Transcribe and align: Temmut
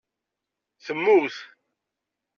Temmut 0.85 1.35